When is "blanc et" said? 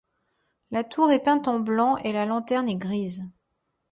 1.59-2.11